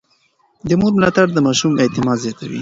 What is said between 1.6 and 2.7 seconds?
اعتماد زياتوي.